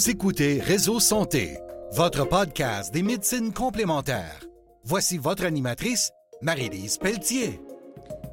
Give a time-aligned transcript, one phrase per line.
[0.00, 1.58] Vous écoutez Réseau Santé,
[1.92, 4.40] votre podcast des médecines complémentaires.
[4.82, 6.10] Voici votre animatrice,
[6.40, 7.60] Marie-Lise Pelletier.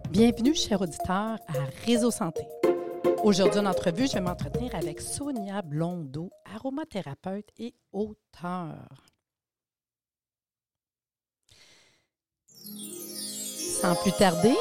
[0.09, 2.47] Bienvenue, chers auditeurs, à Réseau Santé.
[3.21, 8.87] Aujourd'hui, en entrevue, je vais m'entretenir avec Sonia Blondeau, aromathérapeute et auteur.
[13.81, 14.55] Sans plus tarder,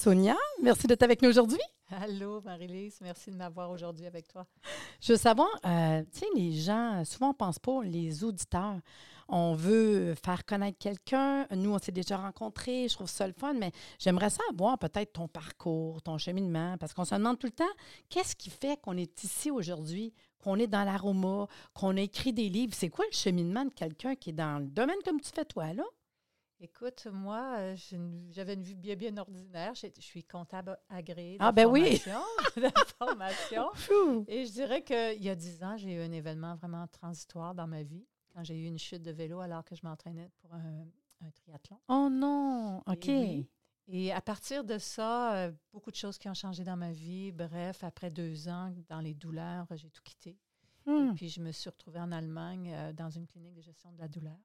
[0.00, 1.60] Sonia, merci d'être avec nous aujourd'hui.
[1.90, 4.46] Allô, Marie-Lise, merci de m'avoir aujourd'hui avec toi.
[4.98, 8.78] Je veux savoir, euh, tu sais, les gens, souvent on ne pense pas, les auditeurs,
[9.28, 11.46] on veut faire connaître quelqu'un.
[11.54, 15.28] Nous, on s'est déjà rencontrés, je trouve ça le fun, mais j'aimerais savoir peut-être ton
[15.28, 17.64] parcours, ton cheminement, parce qu'on se demande tout le temps,
[18.08, 22.48] qu'est-ce qui fait qu'on est ici aujourd'hui, qu'on est dans l'aroma, qu'on a écrit des
[22.48, 22.72] livres?
[22.74, 25.74] C'est quoi le cheminement de quelqu'un qui est dans le domaine comme tu fais toi,
[25.74, 25.84] là?
[26.62, 27.76] Écoute, moi, euh,
[28.32, 29.74] j'avais une vue bien, bien ordinaire.
[29.74, 33.70] Je, suis comptable agréée ah, ben de formation.
[34.28, 37.66] Et je dirais qu'il y a dix ans, j'ai eu un événement vraiment transitoire dans
[37.66, 38.04] ma vie,
[38.34, 40.86] quand j'ai eu une chute de vélo alors que je m'entraînais pour un,
[41.34, 41.78] triathlon.
[41.88, 42.82] Oh non!
[42.86, 43.08] OK.
[43.88, 47.32] Et, à partir de ça, euh, beaucoup de choses qui ont changé dans ma vie.
[47.32, 50.38] Bref, après deux ans, dans les douleurs, j'ai tout quitté.
[50.86, 51.14] Et hmm.
[51.14, 54.08] puis, je me suis retrouvée en Allemagne euh, dans une clinique de gestion de la
[54.08, 54.38] douleur.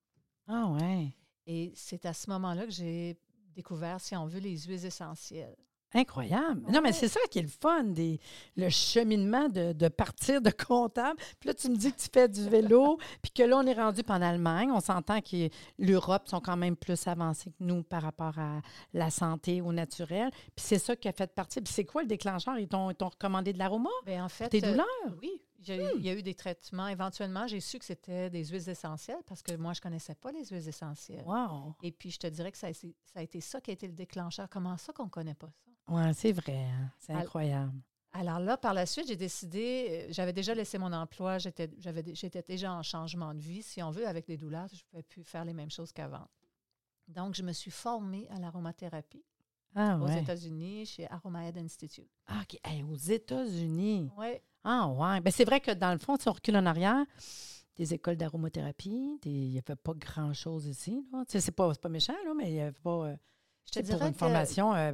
[0.48, 1.14] Ah ouais.
[1.48, 3.18] Et c'est à ce moment-là que j'ai
[3.56, 5.56] découvert, si on veut, les huiles essentielles.
[5.96, 6.62] Incroyable.
[6.70, 8.20] Non, mais c'est ça qui est le fun, des,
[8.58, 11.18] le cheminement de, partir de comptable.
[11.40, 13.74] Puis là, tu me dis que tu fais du vélo, puis que là, on est
[13.74, 14.72] rendu en Allemagne.
[14.72, 18.62] On s'entend que l'Europe sont quand même plus avancés que nous par rapport à
[18.94, 20.32] la santé au naturel.
[20.32, 21.62] Puis c'est ça qui a fait partie.
[21.62, 22.60] Puis c'est quoi le déclencheur?
[22.60, 23.90] Ils t'ont recommandé de l'aroma?
[24.06, 24.50] Bien, en fait.
[24.50, 24.86] Tes douleurs?
[25.22, 25.42] oui.
[25.68, 26.88] Il y a eu des traitements.
[26.88, 30.32] Éventuellement, j'ai su que c'était des huiles essentielles parce que moi, je ne connaissais pas
[30.32, 31.26] les huiles essentielles.
[31.26, 31.76] Wow.
[31.84, 34.50] Et puis, je te dirais que ça a, été ça qui a été le déclencheur.
[34.50, 35.72] Comment ça qu'on ne connaît pas ça?
[35.88, 36.66] Oui, c'est vrai.
[36.66, 36.92] Hein.
[37.00, 37.74] C'est incroyable.
[38.18, 41.68] Alors là, par la suite, j'ai décidé, euh, j'avais déjà laissé mon emploi, j'étais
[42.48, 45.26] déjà en changement de vie, si on veut, avec des douleurs, je ne pouvais plus
[45.26, 46.26] faire les mêmes choses qu'avant.
[47.10, 49.26] Donc, je me suis formée à l'aromathérapie
[49.76, 52.10] ah, aux États-Unis, chez Aromahead Institute.
[52.28, 52.58] Ah, OK.
[52.90, 54.10] aux États-Unis.
[54.18, 54.40] Oui.
[54.66, 55.22] Ah, ouais.
[55.22, 57.06] Ben, c'est vrai que dans le fond, si on recule en arrière,
[57.76, 61.06] des écoles d'aromathérapie, il n'y avait pas grand-chose ici.
[61.28, 63.08] C'est pas, pas méchant, là, mais il n'y avait pas.
[63.08, 63.16] Euh,
[63.66, 64.94] je te dirais pour une formation euh,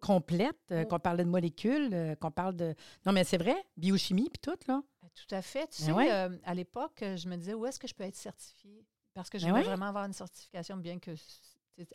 [0.00, 2.74] complète, euh, qu'on parlait de molécules, qu'on parle de.
[3.04, 4.82] Non, mais c'est vrai, biochimie puis tout, là.
[5.02, 5.68] Ben, tout à fait.
[5.68, 8.86] Tu ben sais, à l'époque, je me disais où est-ce que je peux être certifiée?
[9.14, 11.10] Parce que je ben vraiment avoir une certification, bien que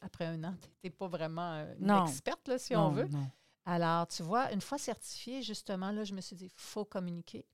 [0.01, 3.07] après un an, tu n'es pas vraiment une experte, là, si on veut.
[3.07, 3.27] Non.
[3.69, 7.45] Alors, tu vois, une fois certifiée, justement, là, je me suis dit, il faut communiquer.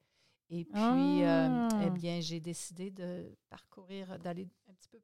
[0.52, 1.90] Et puis, euh, eh ah!
[1.90, 5.00] bien, j'ai décidé de parcourir, d'aller un petit peu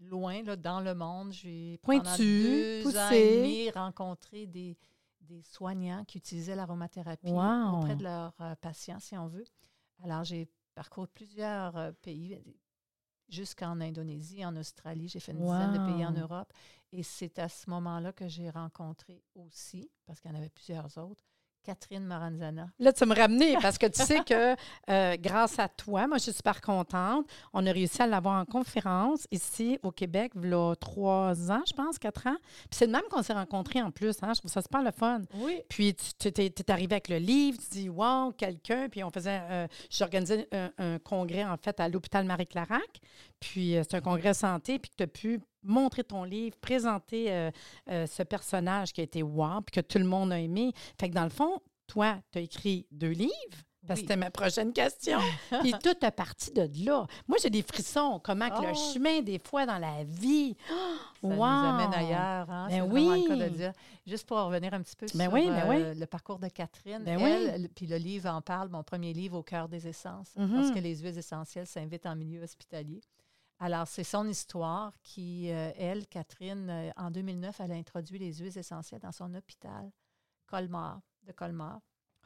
[0.00, 1.30] loin là, dans le monde.
[1.30, 2.98] J'ai pendant deux poussé.
[2.98, 4.78] ans et demi rencontré des,
[5.20, 9.44] des soignants qui utilisaient l'aromathérapie auprès de leurs euh, patients, si on veut.
[10.04, 12.42] Alors, j'ai parcouru plusieurs euh, pays,
[13.28, 15.08] jusqu'en Indonésie, en Australie.
[15.08, 16.52] J'ai fait une dizaine de pays en Europe.
[16.92, 20.96] Et c'est à ce moment-là que j'ai rencontré aussi, parce qu'il y en avait plusieurs
[20.98, 21.24] autres,
[21.66, 22.68] Catherine Maranzana.
[22.78, 24.54] Là, tu me ramener parce que tu sais que
[24.88, 27.26] euh, grâce à toi, moi, je suis super contente.
[27.52, 31.62] On a réussi à l'avoir en conférence ici au Québec, il y a trois ans,
[31.66, 32.36] je pense, quatre ans.
[32.70, 34.16] Puis c'est de même qu'on s'est rencontrés en plus.
[34.22, 34.32] Hein?
[34.34, 35.22] Je trouve ça super le fun.
[35.34, 35.60] Oui.
[35.68, 38.88] Puis tu es, arrivé avec le livre, tu dis, wow, quelqu'un.
[38.88, 40.48] Puis on faisait, euh, j'organisais
[40.78, 43.00] un, congrès, en fait, à l'hôpital Marie-Clarac.
[43.40, 47.50] Puis euh, c'est un congrès santé, puis tu as pu montrer ton livre, présenter euh,
[47.90, 50.72] euh, ce personnage qui a été wow, puis que tout le monde a aimé.
[50.98, 53.32] Fait que dans le fond, toi, tu as écrit deux livres.
[53.86, 55.18] Parce que c'était ma prochaine question.
[55.60, 57.06] Puis tout a parti de là.
[57.28, 58.20] Moi, j'ai des frissons.
[58.22, 58.92] Comment que le oh!
[58.92, 60.56] chemin, des fois, dans la vie.
[61.22, 62.50] Ça nous amène ailleurs.
[62.50, 62.66] Hein?
[62.68, 63.22] Ben oui.
[63.22, 63.72] le cas de dire.
[64.06, 67.02] Juste pour revenir un petit peu ben sur oui, ben euh, le parcours de Catherine.
[67.04, 70.48] Ben elle, puis le livre en parle, mon premier livre, Au cœur des essences, parce
[70.48, 70.74] mm-hmm.
[70.74, 73.00] que les huiles essentielles s'invitent en milieu hospitalier.
[73.58, 78.34] Alors, c'est son histoire qui, euh, elle, Catherine, euh, en 2009, elle a introduit les
[78.34, 79.90] huiles essentielles dans son hôpital
[80.46, 81.80] Colmar, de Colmar.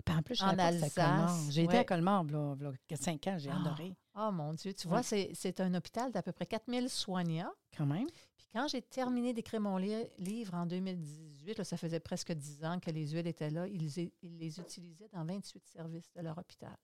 [0.09, 1.51] en plus, en Alsace.
[1.51, 3.95] J'ai été à Colmar il y a cinq ans, j'ai adoré.
[4.17, 7.53] Oh mon Dieu, tu vois, c'est un hôpital d'à peu près 4000 soignants.
[7.77, 8.09] Quand même.
[8.37, 12.91] Puis quand j'ai terminé d'écrire mon livre en 2018, ça faisait presque dix ans que
[12.91, 16.77] les huiles étaient là, ils, les utilisaient dans 28 services de leur hôpital.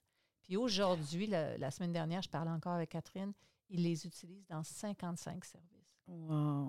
[0.42, 3.32] Puis aujourd'hui, la, semaine dernière, je parlais encore avec Catherine,
[3.68, 6.00] ils les utilisent dans 55 services.
[6.06, 6.66] Wow!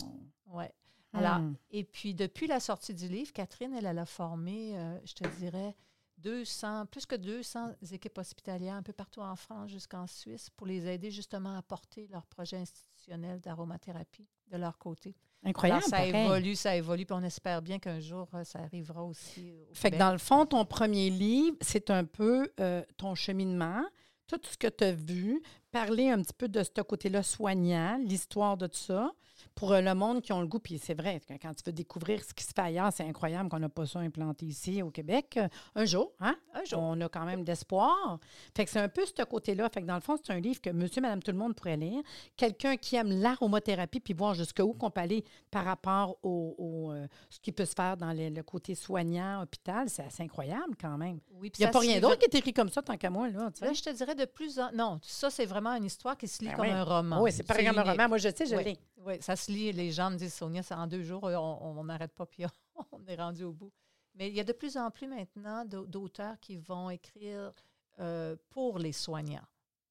[0.47, 0.73] Ouais.
[1.13, 1.55] Alors, hmm.
[1.71, 5.27] et puis depuis la sortie du livre, Catherine, elle, elle a formé, euh, je te
[5.39, 5.75] dirais,
[6.19, 10.87] 200, plus que 200 équipes hospitalières un peu partout en France jusqu'en Suisse pour les
[10.87, 15.15] aider justement à porter leur projet institutionnel d'aromathérapie de leur côté.
[15.43, 15.83] Incroyable.
[15.83, 19.53] ça évolue, ça évolue, puis on espère bien qu'un jour, euh, ça arrivera aussi.
[19.73, 23.83] fait que dans le fond, ton premier livre, c'est un peu euh, ton cheminement,
[24.25, 25.41] tout ce que tu as vu,
[25.77, 29.11] parler un petit peu de ce côté-là soignant, l'histoire de tout ça
[29.57, 32.23] pour euh, le monde qui ont le goût, puis c'est vrai, quand tu veux découvrir
[32.23, 35.37] ce qui se fait ailleurs, c'est incroyable qu'on n'a pas ça implanté ici au Québec.
[35.37, 36.35] Euh, un jour, hein?
[36.53, 36.79] Un jour.
[36.79, 38.19] On a quand même d'espoir.
[38.55, 39.67] Fait que c'est un peu ce côté-là.
[39.69, 41.77] Fait que dans le fond, c'est un livre que monsieur, madame, tout le monde pourrait
[41.77, 42.03] lire.
[42.35, 47.39] Quelqu'un qui aime l'aromathérapie, puis voir jusqu'où qu'on peut aller par rapport au, euh, ce
[47.39, 51.19] qui peut se faire dans le côté soignant, hôpital, c'est assez incroyable quand même.
[51.31, 53.27] Oui, Il n'y a pas rien d'autre qui est écrit comme ça, tant qu'à moi.
[53.29, 54.71] Là, là, je te dirais de plus en...
[54.71, 57.21] Non, ça, c'est vraiment une histoire qui se lit ben comme un roman.
[57.21, 58.07] Oui, c'est pas comme un roman.
[58.07, 58.79] Moi, je sais, je lis.
[58.97, 59.71] Oui, ça se lit.
[59.71, 62.45] Les gens me disent, Sonia, c'est en deux jours, on n'arrête pas, puis
[62.91, 63.71] on, est rendu au bout.
[64.15, 67.53] Mais il y a de plus en plus maintenant d'auteurs qui vont écrire
[67.99, 69.45] euh, pour les soignants.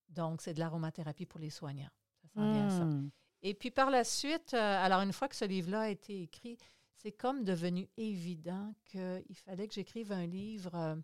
[0.09, 1.91] Donc, c'est de l'aromathérapie pour les soignants.
[2.23, 2.85] Ça sent bien ça.
[2.85, 3.11] Hmm.
[3.43, 6.59] Et puis par la suite, euh, alors une fois que ce livre-là a été écrit,
[6.97, 10.97] c'est comme devenu évident qu'il fallait que j'écrive un livre euh,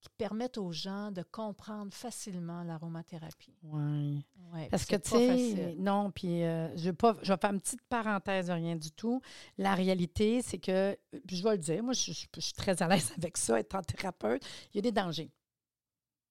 [0.00, 3.56] qui permettent aux gens de comprendre facilement l'aromathérapie.
[3.62, 4.24] Oui.
[4.52, 7.60] Ouais, Parce que, tu sais, non, puis euh, je, vais pas, je vais faire une
[7.60, 9.20] petite parenthèse de rien du tout.
[9.58, 10.96] La réalité, c'est que,
[11.30, 14.42] je vais le dire, moi, je, suis très à l'aise avec ça, étant thérapeute,
[14.72, 15.30] il y a des dangers.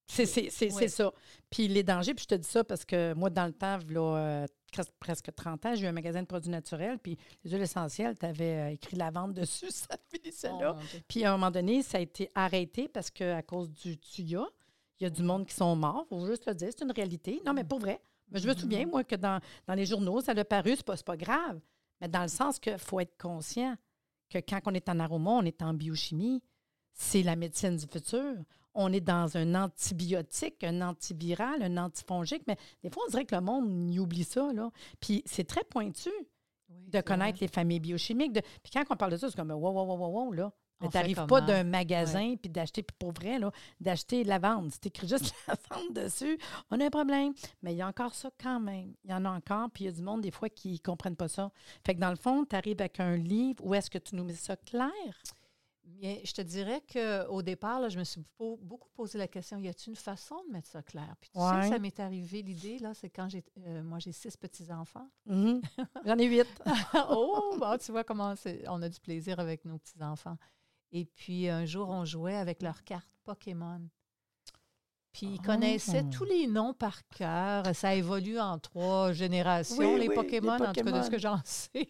[0.07, 0.49] C'est
[0.89, 1.11] ça.
[1.49, 4.45] Puis les dangers, puis je te dis ça parce que moi, dans le temps, là,
[4.99, 8.25] presque 30 ans, j'ai eu un magasin de produits naturels, puis les huiles essentielles, tu
[8.25, 10.75] avais euh, écrit la vente dessus, ça finissait là.
[10.77, 14.45] Oh, puis à un moment donné, ça a été arrêté parce qu'à cause du tuya,
[14.99, 16.07] il y a du monde qui sont morts.
[16.11, 17.41] Il faut juste le dire, c'est une réalité.
[17.45, 18.01] Non, mais pour vrai.
[18.29, 18.89] Mais je me souviens, mm-hmm.
[18.89, 21.59] moi, que dans, dans les journaux, ça a paru, c'est pas, pas grave.
[22.01, 23.75] Mais dans le sens qu'il faut être conscient
[24.29, 26.41] que quand on est en aroma, on est en biochimie.
[26.93, 28.35] C'est la médecine du futur
[28.77, 33.35] on est dans un antibiotique, un antiviral, un antifongique, mais des fois, on dirait que
[33.35, 34.53] le monde y oublie ça.
[34.53, 34.69] Là.
[35.01, 36.11] Puis c'est très pointu
[36.69, 38.33] de connaître les familles biochimiques.
[38.63, 40.53] Puis quand on parle de ça, c'est comme wow, wow, wow, wow, là.
[40.79, 44.73] Mais tu n'arrives pas d'un magasin puis d'acheter, puis pour vrai, là, d'acheter la vente.
[44.73, 46.37] Si tu écris juste la vente dessus,
[46.69, 47.33] on a un problème.
[47.63, 48.93] Mais il y a encore ça quand même.
[49.03, 50.77] Il y en a encore, puis il y a du monde, des fois, qui ne
[50.77, 51.51] comprennent pas ça.
[51.83, 54.23] Fait que dans le fond, tu arrives avec un livre où est-ce que tu nous
[54.23, 54.91] mets ça clair?
[55.87, 59.91] Bien, je te dirais qu'au départ, je me suis beaucoup posé la question y a-t-il
[59.91, 61.15] une façon de mettre ça clair?
[61.21, 63.43] Puis tu sais, ça m'est arrivé l'idée, là, c'est quand j'ai.
[63.65, 65.09] Euh, moi, j'ai six petits-enfants.
[65.29, 65.61] Mm-hmm.
[66.05, 66.47] J'en ai huit.
[67.09, 68.33] oh, tu vois comment
[68.67, 70.37] on a du plaisir avec nos petits-enfants.
[70.91, 73.81] Et puis, un jour, on jouait avec leurs cartes Pokémon.
[75.13, 76.15] Puis ils connaissaient ah.
[76.15, 77.63] tous les noms par cœur.
[77.73, 81.87] Ça évolue en trois générations, les, Pokémon, en tout cas de ce que j'en sais.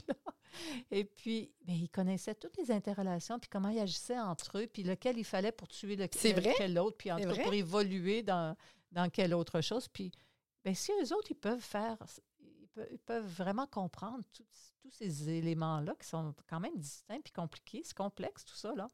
[0.92, 4.84] Et puis, mais ils connaissaient toutes les interrelations, puis comment ils agissaient entre eux, puis
[4.84, 8.56] lequel il fallait pour tuer lequel, l'autre, puis en tout cas pour évoluer dans,
[8.92, 9.88] dans quelle autre chose.
[9.88, 10.12] Puis,
[10.64, 11.98] bien, si eux autres, ils peuvent faire,
[12.92, 17.98] ils peuvent, vraiment comprendre tous ces éléments-là qui sont quand même distincts puis compliqués, c'est
[17.98, 18.88] complexe tout ça, là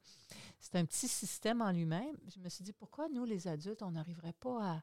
[0.63, 2.15] c'est un petit système en lui-même.
[2.33, 4.81] Je me suis dit, pourquoi nous, les adultes, on n'arriverait pas à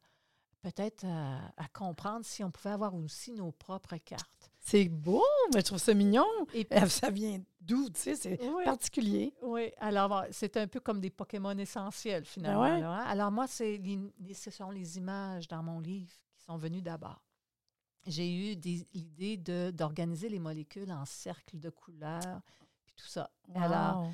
[0.61, 4.50] peut-être à, comprendre si on pouvait avoir aussi nos propres cartes?
[4.61, 6.27] C'est beau, mais je trouve ça mignon.
[6.55, 9.35] Et ça vient d'où, tu sais, c'est particulier.
[9.43, 12.65] Oui, alors c'est un peu comme des Pokémon essentiels, finalement.
[12.65, 13.05] Hein.
[13.07, 17.23] Alors moi, ce sont les images dans mon livre qui sont venues d'abord.
[18.07, 18.57] J'ai eu
[18.95, 19.37] l'idée
[19.73, 22.41] d'organiser les molécules en cercles de couleurs,
[22.87, 23.31] puis tout ça.
[23.55, 24.11] Alors,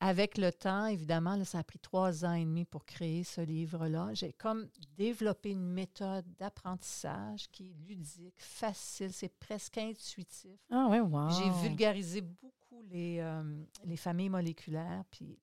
[0.00, 4.12] avec le temps, évidemment, ça a pris trois ans et demi pour créer ce livre-là.
[4.12, 10.58] J'ai comme développé une méthode d'apprentissage qui est ludique, facile, c'est presque intuitif.
[10.70, 11.30] Ah oui, wow.
[11.30, 13.42] J'ai vulgarisé beaucoup les, euh,
[13.84, 15.38] les familles moléculaires, puis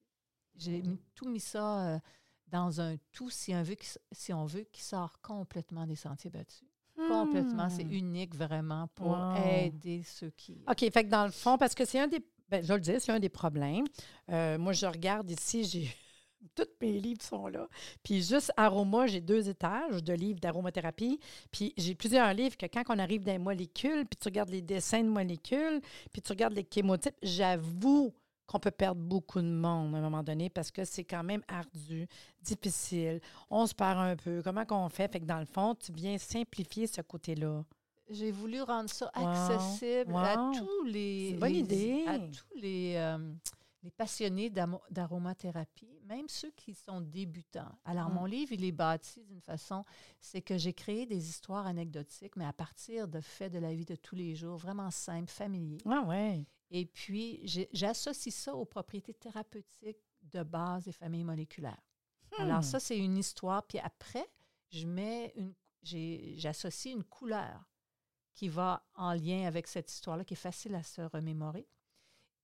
[0.56, 0.84] j'ai
[1.16, 2.00] tout mis ça euh,
[2.48, 3.76] dans un tout, si on veut,
[4.12, 6.68] si on veut, qui sort complètement des sentiers battus.
[6.96, 7.92] Complètement, c'est hmm.
[7.92, 10.64] unique vraiment pour aider ceux qui.
[10.70, 13.00] OK, fait que dans le fond, parce que c'est un des ben, je le dis,
[13.00, 13.86] c'est un des problèmes.
[14.30, 15.90] Euh, moi, je regarde ici, j'ai.
[16.56, 17.70] Tous mes livres sont là.
[18.04, 21.18] Puis juste Aroma, j'ai deux étages de livres d'aromathérapie.
[21.50, 24.62] Puis j'ai plusieurs livres que quand on arrive dans les molécules, puis tu regardes les
[24.62, 25.80] dessins de molécules,
[26.12, 28.14] puis tu regardes les chémotypes, j'avoue
[28.46, 31.42] qu'on peut perdre beaucoup de monde à un moment donné parce que c'est quand même
[31.48, 32.08] ardu,
[32.42, 33.22] difficile.
[33.50, 34.42] On se perd un peu.
[34.44, 35.12] Comment qu'on fait?
[35.12, 37.64] Fait que dans le fond, tu viens simplifier ce côté-là
[38.10, 41.38] j'ai voulu rendre ça accessible à tous les,
[42.08, 43.34] à tous les, euh,
[43.84, 47.78] les passionnés d'aromathérapie, même ceux qui sont débutants.
[47.86, 49.84] Alors, mon livre, il est bâti d'une façon,
[50.20, 53.86] c'est que j'ai créé des histoires anecdotiques, mais à partir de faits de la vie
[53.86, 55.82] de tous les jours, vraiment simples, familiers.
[55.86, 56.46] Ah ouais.
[56.72, 57.42] Et puis,
[57.72, 61.82] j'associe ça aux propriétés thérapeutiques de base des familles moléculaires.
[62.40, 62.64] Alors, hmm.
[62.64, 63.64] ça, c'est une histoire.
[63.64, 64.26] Puis après,
[64.72, 67.64] je mets une j'associe une couleur
[68.34, 71.68] qui va en lien avec cette histoire-là, qui est facile à se remémorer.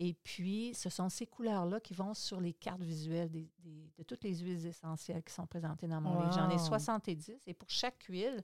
[0.02, 4.38] Et puis, ce sont ces couleurs-là qui vont sur les cartes visuelles de toutes les
[4.38, 6.32] huiles essentielles qui sont présentées dans mon livre.
[6.32, 8.42] J'en ai 70 et pour chaque huile,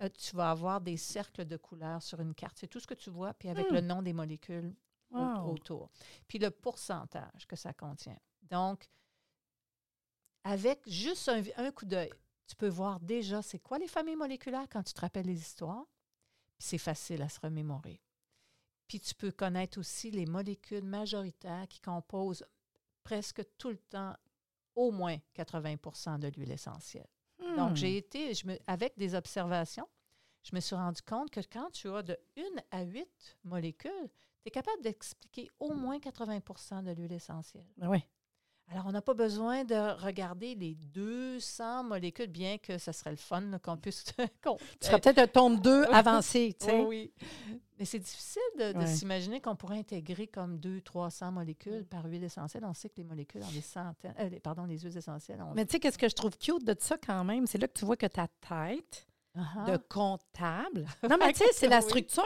[0.00, 2.56] euh, tu vas avoir des cercles de couleurs sur une carte.
[2.58, 3.86] C'est tout ce que tu vois, puis avec le hmm.
[3.86, 4.74] nom des molécules
[5.12, 5.90] autour.
[6.26, 8.18] Puis le pourcentage que ça contient.
[8.42, 8.88] Donc,
[10.44, 12.12] avec juste un, coup d'œil,
[12.46, 15.86] tu peux voir déjà c'est quoi les familles moléculaires quand tu te rappelles les histoires.
[16.58, 18.00] C'est facile à se remémorer.
[18.86, 22.46] Puis tu peux connaître aussi les molécules majoritaires qui composent
[23.04, 24.14] presque tout le temps
[24.74, 27.08] au moins 80% de l'huile essentielle.
[27.56, 27.98] Donc, j'ai hmm.
[27.98, 29.88] été, je me, avec des observations,
[30.42, 34.10] je me suis rendu compte que quand tu as de 1 à 8 molécules,
[34.42, 37.66] tu es capable d'expliquer au moins 80% de l'huile essentielle.
[37.76, 38.04] Ben oui.
[38.70, 43.16] Alors, on n'a pas besoin de regarder les 200 molécules, bien que ce serait le
[43.16, 44.04] fun qu'on puisse.
[44.42, 46.84] tu serais peut-être un tome 2 avancé, tu sais.
[46.84, 47.10] oui.
[47.78, 52.64] Mais c'est difficile de, s'imaginer qu'on pourrait intégrer comme 200-300 molécules par huile essentielle.
[52.64, 54.14] On sait que les molécules ont des centaines.
[54.18, 55.42] Euh, pardon, les huiles essentielles.
[55.54, 57.46] Mais tu sais, qu'est-ce que je trouve cute de ça quand même?
[57.46, 59.06] C'est là que tu vois que ta tête
[59.66, 60.86] de comptable.
[61.08, 62.22] Non, mais tu sais, c'est la structure.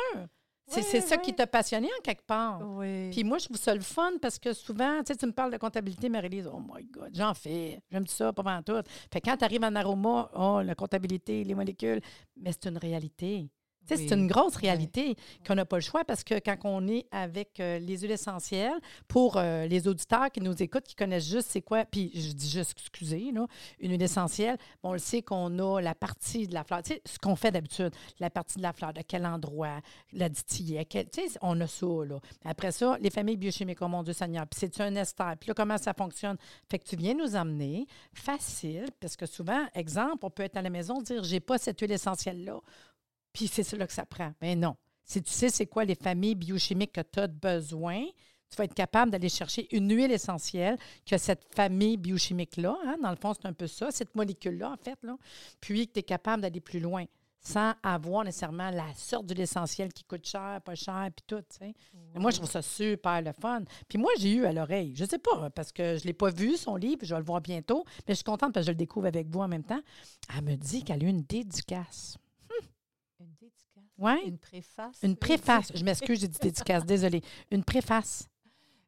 [0.67, 2.61] C'est ça qui t'a passionné en quelque part.
[2.77, 3.11] Oui.
[3.11, 5.53] Puis moi, je trouve ça le fun parce que souvent, tu sais, tu me parles
[5.53, 7.81] de comptabilité, Marie-Lise, oh my God, j'en fais.
[7.91, 8.81] J'aime ça, pas vraiment tout.
[9.13, 12.01] Fait quand tu arrives en aroma, oh, la comptabilité, les molécules,
[12.37, 13.51] mais c'est une réalité.
[13.87, 17.61] C'est une grosse réalité qu'on n'a pas le choix parce que quand on est avec
[17.61, 21.63] euh, les huiles essentielles, pour euh, les auditeurs qui nous écoutent, qui connaissent juste c'est
[21.63, 23.47] quoi, puis je dis juste, excusez, là,
[23.81, 27.03] une huile essentielle, on le sait qu'on a la partie de la fleur, tu sais,
[27.05, 29.81] ce qu'on fait d'habitude, la partie de la fleur, de quel endroit,
[30.13, 32.19] la tu sais, on a ça, là.
[32.45, 35.55] Après ça, les familles biochimiques, oh mon Dieu Seigneur, puis c'est un ester, puis là,
[35.55, 36.37] comment ça fonctionne?
[36.71, 40.63] Fait que tu viens nous emmener, facile, parce que souvent, exemple, on peut être à
[40.63, 42.61] la maison, dire, j'ai pas cette huile essentielle-là
[43.33, 44.33] puis c'est cela que ça prend.
[44.41, 44.77] Mais non.
[45.05, 48.05] Si tu sais c'est quoi les familles biochimiques que tu as besoin,
[48.53, 53.11] tu vas être capable d'aller chercher une huile essentielle que cette famille biochimique-là, hein, dans
[53.11, 55.17] le fond, c'est un peu ça, cette molécule-là, en fait, là,
[55.61, 57.05] puis que tu es capable d'aller plus loin
[57.45, 61.43] sans avoir nécessairement la sorte d'huile essentielle qui coûte cher, pas cher, puis tout.
[62.15, 63.63] Moi, je trouve ça super le fun.
[63.89, 66.31] Puis moi, j'ai eu à l'oreille, je sais pas, parce que je ne l'ai pas
[66.31, 68.73] vu, son livre, je vais le voir bientôt, mais je suis contente parce que je
[68.73, 69.81] le découvre avec vous en même temps.
[70.37, 72.17] Elle me dit qu'elle a eu une dédicace
[74.25, 74.99] une préface.
[75.03, 75.73] Une préface.
[75.75, 77.23] Je m'excuse, j'ai dit dédicace, désolée.
[77.51, 78.29] Une préface.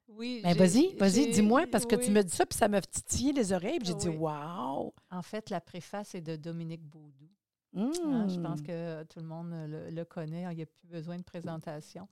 [0.08, 0.40] Oui.
[0.42, 3.52] Ben, vas-y, vas-y, dis-moi, parce que tu me dis ça, puis ça m'a titillé les
[3.52, 4.92] oreilles, puis j'ai dit Waouh!
[5.10, 7.28] En fait, la préface est de Dominique Baudou.
[7.76, 7.90] Hein,
[8.28, 8.66] je pense mmh.
[8.66, 12.08] que tout le monde le, connaît, il n'y a plus besoin de présentation.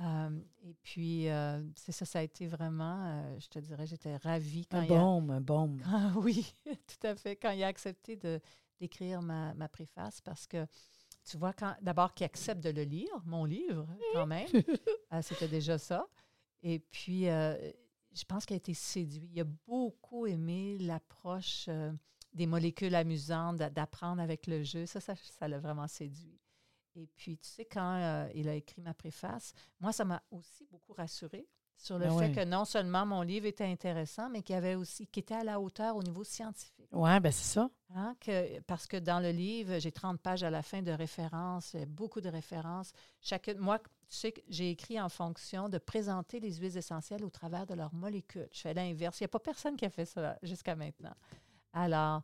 [0.00, 0.30] Euh,
[0.62, 4.66] et puis, euh, c'est ça, ça a été vraiment, euh, je te dirais, j'étais ravie
[4.66, 5.00] quand un il a...
[5.00, 5.80] un baume.
[6.16, 8.18] oui, tout à fait, quand il a accepté
[8.78, 10.66] d'écrire ma, ma préface, parce que
[11.26, 11.52] tu vois,
[11.82, 14.48] d'abord qu'il accepte de le lire, mon livre, quand même.
[15.12, 16.08] Euh, c'était déjà ça.
[16.64, 17.54] Et puis, euh,
[18.12, 19.30] je pense qu'il a été séduit.
[19.32, 21.92] Il a beaucoup aimé l'approche euh,
[22.32, 24.84] des molécules amusantes, d'apprendre avec le jeu.
[24.84, 26.40] Ça, ça, l'a vraiment séduit.
[26.96, 30.92] Et puis, tu sais, quand il a écrit ma préface, moi, ça m'a aussi beaucoup
[30.92, 34.74] rassurée sur le ben fait que non seulement mon livre était intéressant, mais qu'il avait
[34.74, 36.88] aussi qui était à la hauteur au niveau scientifique.
[36.92, 37.70] Oui, ben c'est ça.
[37.94, 41.76] Hein, que, parce que dans le livre, j'ai 30 pages à la fin de références,
[41.88, 42.92] beaucoup de références.
[43.20, 47.30] Chacune, moi, tu sais que j'ai écrit en fonction de présenter les huiles essentielles au
[47.30, 48.48] travers de leurs molécules.
[48.52, 49.20] Je fais l'inverse.
[49.20, 51.14] Il n'y a pas personne qui a fait ça jusqu'à maintenant.
[51.72, 52.22] Alors,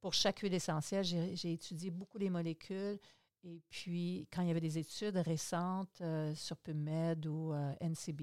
[0.00, 2.98] pour chaque huile essentielle, j'ai étudié beaucoup les molécules.
[3.44, 8.22] Et puis, quand il y avait des études récentes euh, sur PubMed ou euh, NCB,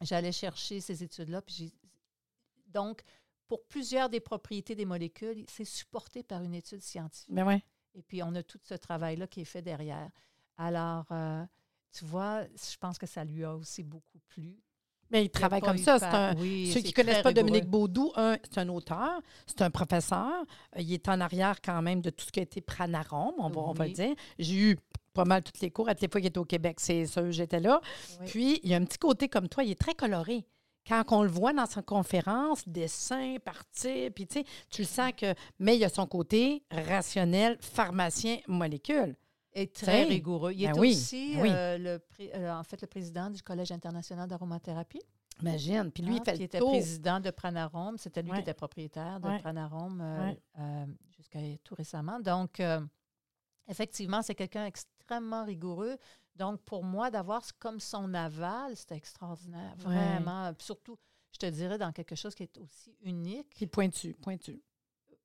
[0.00, 1.42] J'allais chercher ces études-là.
[2.68, 3.02] Donc,
[3.48, 7.34] pour plusieurs des propriétés des molécules, c'est supporté par une étude scientifique.
[7.34, 7.62] Ben ouais.
[7.94, 10.10] Et puis, on a tout ce travail-là qui est fait derrière.
[10.58, 11.44] Alors, euh,
[11.92, 14.58] tu vois, je pense que ça lui a aussi beaucoup plu.
[15.10, 15.98] Mais il travaille comme ça.
[15.98, 20.44] ceux qui ne connaissent pas Dominique Baudou, c'est un auteur, c'est un professeur.
[20.76, 23.48] Euh, il est en arrière quand même de tout ce qui a été Pranarom, on
[23.48, 24.14] va, on va le dire.
[24.38, 24.78] J'ai eu
[25.12, 25.88] pas mal toutes les cours.
[25.88, 27.80] À les fois qu'il était au Québec, c'est sûr, j'étais là.
[28.26, 30.44] Puis, il y a un petit côté comme toi, il est très coloré.
[30.86, 35.10] Quand on le voit dans sa conférence, dessin, parti, puis tu sais, tu le sens
[35.16, 35.34] que.
[35.58, 39.16] Mais il y a son côté rationnel, pharmacien, molécule.
[39.58, 40.52] Et très rigoureux.
[40.52, 42.00] Il est ben aussi, euh, le,
[42.34, 45.00] euh, en fait, le président du Collège international d'aromathérapie.
[45.40, 45.90] Imagine.
[45.90, 47.96] Puis lui, il ah, fait il était président de Pranarome.
[47.96, 50.84] C'était lui qui était propriétaire de Pranarome euh,
[51.16, 52.20] jusqu'à tout récemment.
[52.20, 52.60] Donc,
[53.66, 55.96] effectivement, c'est quelqu'un extrêmement rigoureux.
[56.34, 59.74] Donc, pour moi, d'avoir comme son aval, c'était extraordinaire.
[59.78, 60.52] Vraiment.
[60.58, 60.98] Surtout,
[61.32, 63.48] je te dirais, dans quelque chose qui est aussi unique.
[63.54, 64.62] Qui pointu, pointu.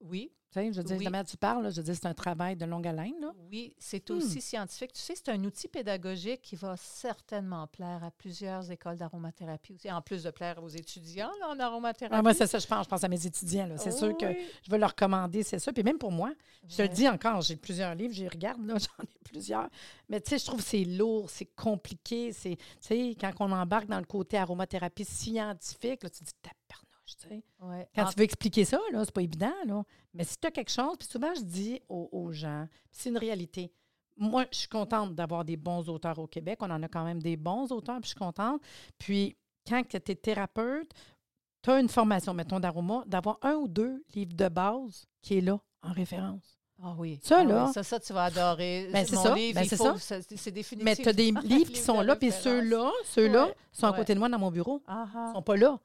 [0.02, 0.32] Oui.
[0.52, 3.14] Tu sais, je veux dire, tu parles, je dis c'est un travail de longue haleine.
[3.22, 3.32] Là.
[3.50, 4.18] Oui, c'est hmm.
[4.18, 4.92] aussi scientifique.
[4.92, 9.90] Tu sais, c'est un outil pédagogique qui va certainement plaire à plusieurs écoles d'aromathérapie aussi,
[9.90, 12.18] en plus de plaire aux étudiants là, en aromathérapie.
[12.20, 12.84] Ah, moi, c'est ça, je pense.
[12.84, 13.70] Je pense à mes étudiants.
[13.78, 14.26] C'est sûr que
[14.64, 15.72] je veux leur recommander, c'est ça.
[15.72, 16.34] Puis même pour moi,
[16.68, 19.70] je te le dis encore, j'ai plusieurs livres, j'y regarde, là, j'en ai plusieurs.
[20.10, 22.34] Mais tu sais, je trouve que c'est lourd, c'est compliqué.
[22.42, 26.34] Tu sais, quand on embarque dans le côté aromathérapie scientifique, là, tu te dis,
[27.96, 29.84] quand tu veux expliquer ça, là, c'est pas évident, là.
[30.14, 33.72] Mais si tu as quelque chose, puis souvent je dis aux, gens, c'est une réalité.
[34.18, 36.60] Moi, je suis contente d'avoir des bons auteurs au Québec.
[36.62, 38.62] On en a quand même des bons auteurs, puis je suis contente.
[39.00, 39.36] Puis,
[39.68, 40.92] quand tu es thérapeute,
[41.62, 45.42] tu as une formation, mettons, d'aroma, d'avoir un ou deux livres de base qui est
[45.42, 46.62] là, en référence.
[46.84, 47.20] Ah oui.
[47.22, 47.72] Ça, ah là.
[47.74, 48.90] Ça, ça, tu vas adorer.
[48.92, 49.36] Ben, c'est ça.
[49.36, 49.96] Ben, c'est ça.
[49.98, 50.84] C'est définitif.
[50.84, 54.20] Mais tu as des livres qui sont là, puis ceux-là, ceux-là sont à côté de
[54.20, 54.82] moi dans mon bureau.
[54.88, 55.80] Ah, Ils ne sont pas là.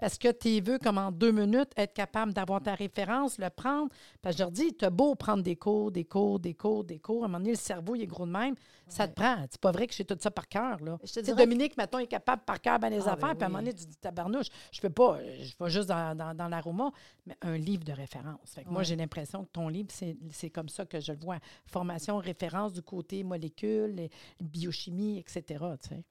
[0.00, 3.90] Parce que tu veux, comme en deux minutes, être capable d'avoir ta référence, le prendre.
[4.22, 6.84] Parce que je leur dis, tu as beau prendre des cours, des cours, des cours,
[6.84, 7.22] des cours.
[7.22, 8.54] À un moment donné, le cerveau, il est gros de même.
[8.88, 9.44] Ça te prend.
[9.50, 10.78] C'est pas vrai que je fais tout ça par cœur.
[10.80, 10.98] Là.
[11.36, 13.34] Dominique, mettons, est capable par cœur ben les ah, affaires.
[13.34, 15.88] Ben puis à un moment donné, tu dis, tabarnouche, je fais pas, je fais juste
[15.88, 16.90] dans, dans, l'aroma,
[17.26, 18.54] mais un livre de référence.
[18.54, 21.38] Fait Moi, j'ai l'impression que ton livre, c'est comme ça que je le vois.
[21.66, 24.08] Formation, référence du côté molécules,
[24.40, 25.64] biochimie, etc.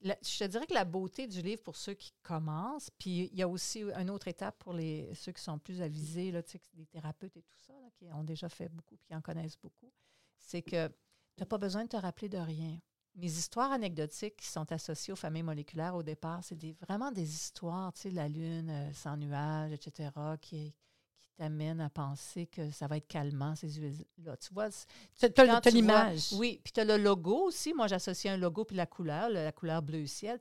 [0.04, 3.42] je te dirais que la beauté du livre pour ceux qui commencent, puis il y
[3.42, 3.55] a aussi
[3.98, 6.42] une autre étape pour les, ceux qui sont plus avisés, là,
[6.74, 9.92] des thérapeutes et tout ça, qui ont déjà fait beaucoup et qui en connaissent beaucoup,
[10.38, 10.94] c'est que tu
[11.40, 12.80] n'as pas besoin de te rappeler de rien.
[13.16, 17.94] Mes histoires anecdotiques qui sont associées aux familles moléculaires au départ, c'est vraiment des histoires,
[17.94, 20.10] tu sais, la Lune euh, sans nuages, etc.,
[20.42, 20.74] qui,
[21.18, 24.36] qui t'amènent à penser que ça va être calmant, ces huiles-là.
[24.38, 24.70] Tu vois,
[25.18, 26.34] tu as l'image.
[26.34, 27.74] Oui, puis tu as le logo aussi.
[27.74, 30.38] Moi, j'associe un logo puis la couleur, la couleur bleu ciel.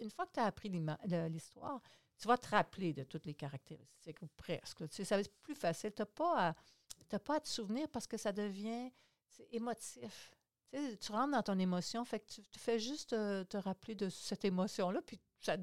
[0.00, 0.70] une fois que tu as appris
[1.30, 1.80] l'histoire,
[2.18, 4.88] tu vas te rappeler de toutes les caractéristiques, ou presque.
[4.90, 5.92] Tu ça va être plus facile.
[5.94, 6.54] Tu n'as pas,
[7.28, 8.90] à, te souvenir parce que ça devient
[9.52, 10.34] émotif.
[10.72, 15.00] Tu, rentres dans ton émotion, fait tu, fais juste euh, te, rappeler de cette émotion-là,
[15.00, 15.56] puis ça,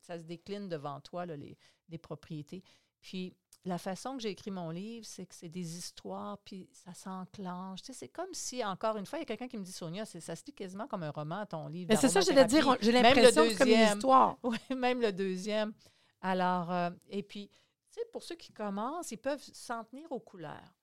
[0.00, 1.58] ça, se décline devant toi, là, les,
[1.90, 2.62] les, propriétés.
[3.02, 6.94] Puis la façon que j'ai écrit mon livre, c'est que c'est des histoires, puis ça
[6.94, 7.82] s'enclenche.
[7.82, 9.72] Tu sais, c'est comme si, encore une fois, il y a quelqu'un qui me dit,
[9.72, 11.88] Sonia, ça se lit quasiment comme un roman, ton livre.
[11.90, 14.38] Mais c'est ça, j'allais dire, j'ai l'impression que c'est comme une histoire.
[14.42, 15.72] Oui, même le deuxième.
[16.20, 20.20] Alors, euh, et puis, tu sais, pour ceux qui commencent, ils peuvent s'en tenir aux
[20.20, 20.74] couleurs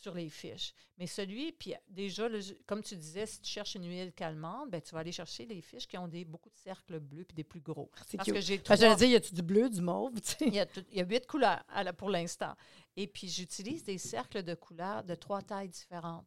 [0.00, 0.72] sur les fiches.
[0.98, 2.28] Mais celui, puis déjà,
[2.66, 5.60] comme tu disais, si tu cherches une huile calmante, ben, tu vas aller chercher les
[5.60, 7.90] fiches qui ont des, beaucoup de cercles bleus puis des plus gros.
[8.16, 10.12] Parce que j'ai J'allais dire, y a-tu du bleu, du mauve?
[10.40, 11.62] Il, y a y a huit couleurs
[11.96, 12.54] pour l'instant.
[12.96, 16.26] Et puis, j'utilise des cercles de couleurs de trois tailles différentes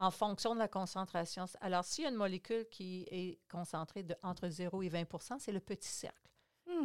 [0.00, 1.44] en fonction de la concentration.
[1.60, 5.52] Alors, s'il y a une molécule qui est concentrée de, entre 0 et 20% c'est
[5.52, 6.29] le petit cercle.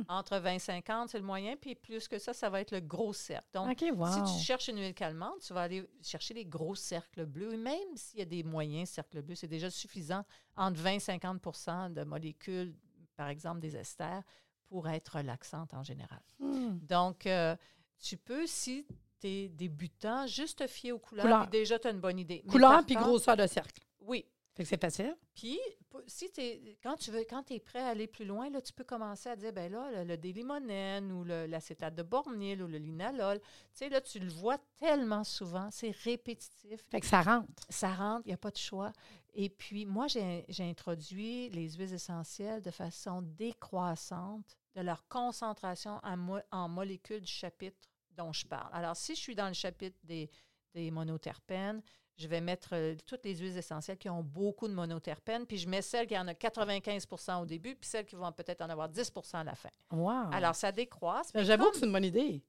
[0.08, 2.80] Entre 20 et 50, c'est le moyen, puis plus que ça, ça va être le
[2.80, 3.48] gros cercle.
[3.54, 7.54] Donc, si tu cherches une huile calmante, tu vas aller chercher les gros cercles bleus.
[7.54, 10.24] Et même s'il y a des moyens cercles bleus, c'est déjà suffisant
[10.56, 12.76] entre 20 et 50% de molécules,
[13.16, 14.24] par exemple des esters,
[14.68, 16.22] pour être relaxante en général.
[16.40, 16.78] Hmm.
[16.82, 17.56] Donc, euh,
[18.00, 18.86] tu peux, si
[19.20, 22.44] tu es débutant, juste te fier aux couleurs, puis déjà, tu as une bonne idée.
[22.48, 23.82] Couleur puis grosseur de cercle.
[24.00, 24.26] Oui,
[24.56, 25.18] fait que c'est facile.
[25.34, 25.60] Puis,
[26.08, 28.86] si es, quand tu veux, quand es prêt à aller plus loin, là, tu peux
[28.86, 33.48] commencer à dire, ben là, le, délimonène ou l'acétate de bornil ou le linalol, tu
[33.74, 36.86] sais, là, tu le vois tellement souvent, c'est répétitif.
[36.90, 37.66] Fait que ça rentre.
[37.70, 38.94] Ça rentre, il n'y a pas de choix.
[39.34, 46.40] Et puis, moi, j'ai introduit les huiles essentielles de façon décroissante de leur concentration en,
[46.52, 48.70] en molécules du chapitre dont je parle.
[48.72, 50.30] Alors, si je suis dans le chapitre des,
[50.74, 51.82] des monoterpènes,
[52.18, 55.68] je vais mettre euh, toutes les huiles essentielles qui ont beaucoup de monoterpènes, puis je
[55.68, 58.90] mets celles qui en ont 95% au début, puis celles qui vont peut-être en avoir
[58.90, 59.70] 10% à la fin.
[59.92, 60.32] Wow.
[60.32, 61.32] Alors, ça décroisse.
[61.36, 62.42] J'avoue que c'est une bonne idée.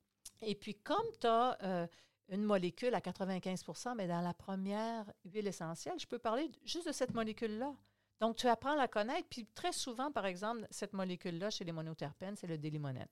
[0.42, 1.86] Et puis, comme tu as euh,
[2.28, 6.92] une molécule à 95% mais dans la première huile essentielle, je peux parler juste de
[6.92, 7.74] cette molécule-là.
[8.20, 9.28] Donc, tu apprends à la connaître.
[9.28, 13.08] Puis, très souvent, par exemple, cette molécule-là, chez les monoterpènes, c'est le délimonène.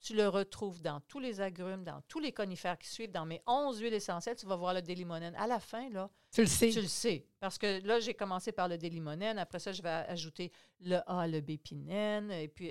[0.00, 3.42] Tu le retrouves dans tous les agrumes, dans tous les conifères qui suivent, dans mes
[3.46, 5.34] 11 huiles essentielles, tu vas voir le délimonène.
[5.36, 6.70] À la fin, là, tu le sais.
[6.70, 7.26] Tu le sais.
[7.40, 9.38] Parce que là, j'ai commencé par le délimonène.
[9.38, 12.70] Après ça, je vais ajouter le A, le bépinène, et puis,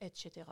[0.00, 0.44] etc.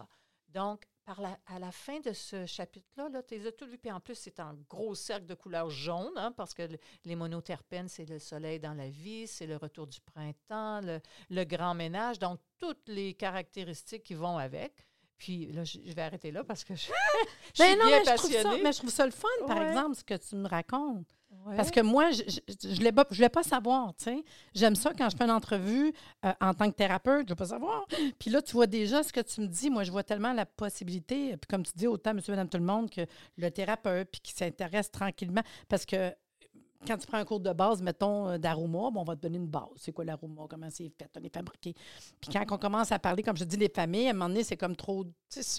[0.49, 3.53] Donc, par à la fin de ce chapitre-là, là, tu les as.
[3.53, 6.63] Puis en plus, c'est en gros cercle de couleur jaune, hein, parce que
[7.05, 11.45] les monoterpènes, c'est le soleil dans la vie, c'est le retour du printemps, le, le,
[11.45, 12.19] grand ménage.
[12.19, 14.87] Donc, toutes les caractéristiques qui vont avec.
[15.19, 16.91] Puis là, je, vais arrêter là parce que je,
[17.55, 18.37] je suis non, bien mais passionnée.
[18.37, 20.49] Je trouve ça, mais je trouve ça le fun, par exemple, ce que tu me
[20.49, 21.07] racontes.
[21.57, 24.25] Parce que moi, je ne voulais, pas, pas savoir, tu sais.
[24.55, 25.93] J'aime ça quand je fais une entrevue
[26.25, 27.87] euh, en tant que thérapeute, je ne veux pas savoir.
[28.19, 29.69] Puis là, tu vois déjà ce que tu me dis.
[29.69, 32.65] Moi, je vois tellement la possibilité, puis comme tu dis, autant monsieur, madame, tout le
[32.65, 33.03] monde, que
[33.37, 35.43] le thérapeute, puis qui s'intéresse tranquillement.
[35.69, 36.15] Parce que
[36.87, 39.49] quand tu prends un cours de base, mettons, euh, d'aroma, on va te donner une
[39.49, 39.69] base.
[39.77, 40.47] C'est quoi l'aroma?
[40.49, 41.11] Comment c'est fait?
[41.19, 41.75] On est fabriqué.
[42.21, 44.45] Puis quand on commence à parler, comme je dis, les familles, à un moment donné,
[44.45, 45.05] c'est comme trop.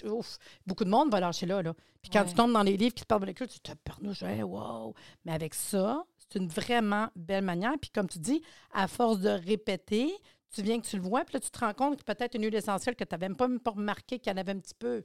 [0.04, 1.62] Ouf, beaucoup de monde va lâcher là.
[1.62, 1.74] là.
[2.00, 4.22] Puis quand tu tombes dans les livres qui te parlent de l'école, tu te perds,
[4.22, 4.94] hey, wow!
[5.24, 7.74] Mais avec ça, c'est une vraiment belle manière.
[7.80, 10.12] Puis comme tu dis, à force de répéter,
[10.54, 12.44] tu viens que tu le vois, puis là, tu te rends compte que peut-être une
[12.44, 14.60] huile essentielle que tu n'avais même pas, même pas remarqué qu'il y en avait un
[14.60, 15.02] petit peu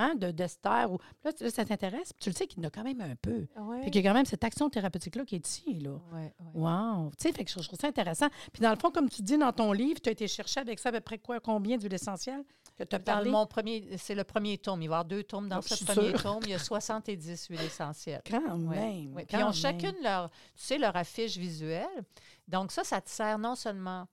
[0.00, 0.86] hein, de d'ester.
[0.88, 0.98] Ou...
[1.24, 2.12] Là, ça t'intéresse.
[2.18, 3.46] Tu le sais qu'il y en a quand même un peu.
[3.56, 3.82] Ouais.
[3.84, 5.80] Fait qu'il y a quand même cette action thérapeutique-là qui est ici.
[5.80, 5.92] Là.
[6.12, 7.10] Ouais, Wow!
[7.10, 8.28] Tu sais, fait que je, trouve ça intéressant.
[8.52, 10.78] Puis dans le fond, comme tu dis dans ton livre, tu as été chercher avec
[10.78, 12.42] ça à peu près quoi, combien d'huile essentielle
[12.78, 13.30] que tu as parlé?
[13.30, 14.82] mon premier, c'est le premier tome.
[14.82, 16.40] Il va y avoir deux tomes dans ce premier tome.
[16.44, 18.22] Il y a 70 huiles essentielles.
[18.28, 19.14] Quand même!
[19.14, 22.04] Puis ils ont chacune leur, tu sais, leur affiche visuelle.
[22.48, 24.06] Donc ça, ça te sert non seulement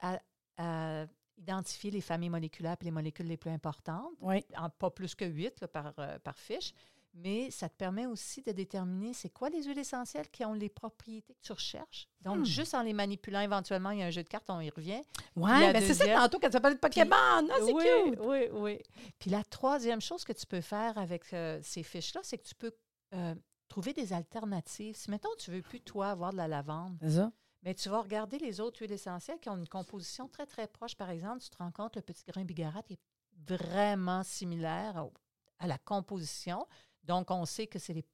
[0.00, 0.18] à,
[0.58, 1.06] à
[1.38, 4.44] identifier les familles moléculaires et les molécules les plus importantes, oui.
[4.56, 6.72] en, pas plus que huit par, euh, par fiche,
[7.16, 10.68] mais ça te permet aussi de déterminer c'est quoi les huiles essentielles qui ont les
[10.68, 12.08] propriétés que tu recherches.
[12.20, 12.44] Donc, hmm.
[12.44, 15.00] juste en les manipulant, éventuellement, il y a un jeu de cartes, on y revient.
[15.34, 17.48] Oui, mais ben, c'est ça tantôt quand tu parlé de Pokémon.
[17.56, 18.18] C'est oui, cute.
[18.20, 18.78] Oui, oui.
[19.18, 22.54] Puis la troisième chose que tu peux faire avec euh, ces fiches-là, c'est que tu
[22.54, 22.72] peux
[23.14, 23.34] euh,
[23.68, 24.96] trouver des alternatives.
[24.96, 26.98] Si, mettons, tu ne veux plus, toi, avoir de la lavande.
[27.00, 27.32] C'est ça.
[27.66, 30.94] Mais tu vas regarder les autres huiles essentielles qui ont une composition très, très proche.
[30.94, 33.00] Par exemple, tu te rends compte, le petit grain bigarade est
[33.44, 35.08] vraiment similaire
[35.58, 36.64] à la composition.
[37.02, 38.04] Donc, on sait que c'est les,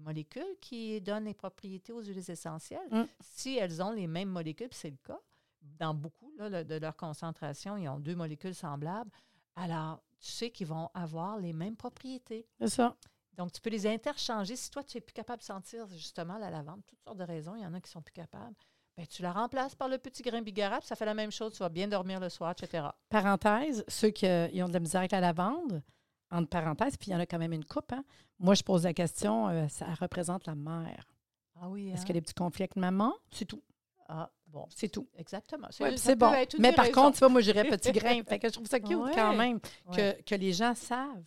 [0.00, 2.88] molécules qui donnent les propriétés aux huiles essentielles.
[2.90, 3.04] Mm.
[3.20, 5.20] Si elles ont les mêmes molécules, c'est le cas,
[5.60, 9.10] dans beaucoup de leur concentration, ils ont deux molécules semblables,
[9.56, 12.46] alors tu sais qu'ils vont avoir les mêmes propriétés.
[12.60, 12.96] C'est ça.
[13.34, 14.56] Donc, tu peux les interchanger.
[14.56, 17.56] Si toi, tu n'es plus capable de sentir justement la lavande, toutes sortes de raisons,
[17.56, 18.54] il y en a qui sont plus capables.
[18.96, 21.60] Ben, tu la remplaces par le petit grain bigarade, ça fait la même chose, tu
[21.60, 22.88] vas bien dormir le soir, etc.
[23.08, 25.82] Parenthèse, ceux qui euh, ont de la misère avec la lavande,
[26.30, 27.92] entre parenthèses, puis il y en a quand même une coupe.
[27.92, 28.04] Hein.
[28.38, 31.08] Moi, je pose la question, euh, ça représente la mère.
[31.60, 31.88] Ah oui.
[31.88, 32.04] Est-ce hein?
[32.04, 33.14] qu'il y a des petits conflits avec maman?
[33.30, 33.62] C'est tout.
[34.08, 34.66] Ah, bon.
[34.68, 35.08] C'est tout.
[35.16, 35.68] Exactement.
[35.70, 36.32] C'est bon.
[36.58, 38.20] Mais par contre, tu vois, moi, j'irais petit grain.
[38.28, 39.58] fait que je trouve ça cute quand même
[39.94, 41.24] que, que, les gens savent,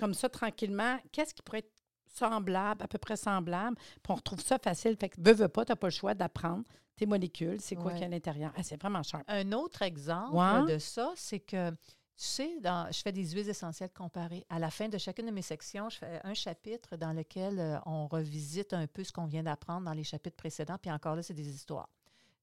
[0.00, 1.73] comme ça, tranquillement, qu'est-ce qui pourrait être
[2.16, 4.96] semblable, à peu près semblable, puis on retrouve ça facile.
[4.96, 6.64] Fait que, veux, veux pas, tu n'as pas le choix d'apprendre
[6.96, 8.52] tes molécules, c'est quoi qu'il y a à l'intérieur.
[8.56, 9.22] Ah, c'est vraiment cher.
[9.26, 11.76] Un autre exemple de ça, c'est que, tu
[12.16, 14.46] sais, dans, je fais des huiles essentielles comparées.
[14.48, 17.78] À la fin de chacune de mes sections, je fais un chapitre dans lequel euh,
[17.86, 21.22] on revisite un peu ce qu'on vient d'apprendre dans les chapitres précédents, puis encore là,
[21.22, 21.88] c'est des histoires.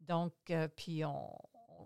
[0.02, 1.32] Donc, euh, puis on,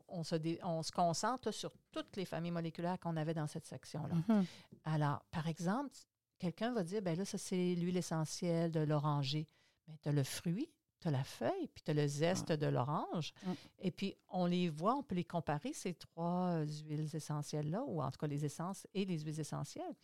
[0.08, 4.16] on, se on, se concentre sur toutes les familles moléculaires qu'on avait dans cette section-là.
[4.28, 4.46] Mm-hmm.
[4.86, 5.96] Alors, par exemple,
[6.40, 9.48] quelqu'un va dire, ben là, ça, c'est l'huile essentielle de l'oranger.
[9.88, 10.70] Mais tu as le fruit,
[11.00, 13.34] tu as la feuille, puis tu as le zeste de l'orange.
[13.44, 13.52] Mm.
[13.80, 18.12] Et puis, on les voit, on peut les comparer, ces trois huiles essentielles-là, ou en
[18.12, 19.96] tout cas les essences et les huiles essentielles.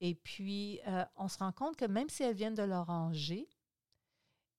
[0.00, 3.48] Et puis, euh, on se rend compte que même si elles viennent de l'oranger,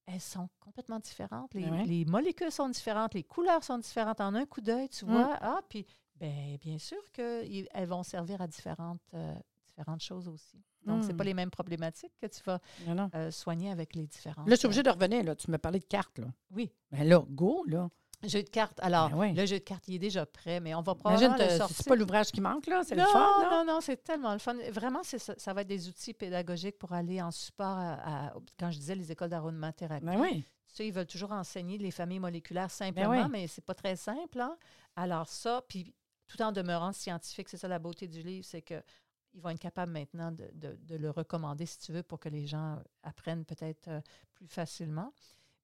[0.05, 1.53] elles sont complètement différentes.
[1.53, 4.21] Les, molécules sont différentes, les couleurs sont différentes.
[4.21, 5.11] En un coup d'œil, tu mm.
[5.11, 5.85] vois, ah, puis
[6.15, 9.35] ben, bien sûr qu'elles vont servir à différentes, euh,
[9.65, 10.63] différentes choses aussi.
[10.85, 11.27] Donc, ce n'est pas hmm.
[11.27, 12.59] les mêmes problématiques que tu vas
[13.15, 14.43] euh, soigner avec les différents.
[14.43, 15.23] Là, je suis obligée de revenir.
[15.23, 15.35] Là.
[15.35, 16.19] Tu me parlais de cartes.
[16.19, 16.27] Là.
[16.51, 16.71] Oui.
[16.91, 17.89] Mais ben là, go, là.
[18.23, 18.79] Jeu de cartes.
[18.81, 21.49] Alors, ben le jeu de cartes, il est déjà prêt, mais on va probablement le
[21.49, 21.75] sortir.
[21.77, 22.81] C'est pas l'ouvrage qui manque, là?
[22.83, 24.55] C'est le fun, Non, non, non, c'est tellement le fun.
[24.71, 28.95] Vraiment, ça, va être des outils pédagogiques pour aller en support à, quand je disais,
[28.95, 30.05] les écoles d'aromathérapie.
[30.05, 30.43] Ben oui.
[30.69, 33.95] Tu sais, ils veulent toujours enseigner les familles moléculaires simplement, mais, mais c'est pas très
[33.95, 34.39] simple.
[34.39, 34.57] Hein?
[34.95, 35.93] Alors ça, puis
[36.27, 38.81] tout en demeurant scientifique, c'est ça la beauté du livre, c'est que
[39.35, 42.81] ils vont être capables maintenant de, le recommander, si tu veux, pour que les gens
[43.03, 44.01] apprennent peut-être euh,
[44.33, 45.13] plus facilement.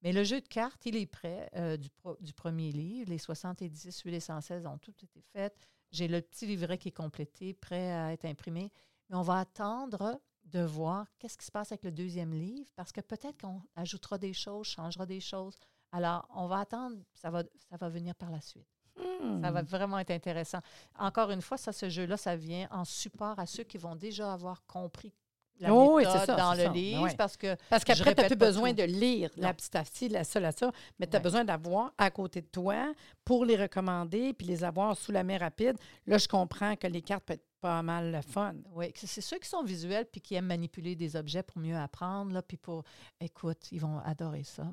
[0.02, 3.10] Mais le jeu de cartes, il est prêt euh, du, premier livre.
[3.10, 5.56] Les 70 huiles essentielles ont tout été faites.
[5.90, 8.70] J'ai le petit livret qui est complété, prêt à être imprimé.
[9.08, 12.90] Mais on va attendre de voir qu'est-ce qui se passe avec le deuxième livre, parce
[12.90, 15.56] que peut-être qu'on ajoutera des choses, changera des choses.
[15.92, 18.66] Alors, on va attendre, ça va, ça va venir par la suite.
[18.96, 19.66] Ça va hmm.
[19.66, 20.58] vraiment être intéressant.
[20.98, 24.32] Encore une fois, ça, ce jeu-là, ça vient en support à ceux qui vont déjà
[24.32, 25.14] avoir compris
[25.60, 27.08] la oh, méthode dans le ben livre.
[27.16, 30.44] Parce que parce qu'après, tu n'as plus besoin de lire la petite affiche, la seule
[30.44, 32.92] à ça, mais tu as besoin d'avoir à côté de toi
[33.24, 35.76] pour les recommander puis les avoir sous la main rapide.
[36.06, 38.54] Là, je comprends que les cartes peuvent être pas mal le fun.
[38.74, 42.32] Oui, c'est ceux qui sont visuels puis qui aiment manipuler des objets pour mieux apprendre.
[42.32, 42.82] Là, puis pour,
[43.20, 44.66] écoute, ils vont adorer ça.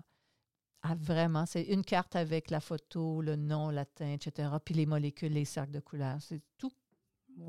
[0.82, 5.34] Ah, vraiment, c'est une carte avec la photo, le nom latin, etc., puis les molécules,
[5.34, 6.72] les cercles de couleurs, c'est tout.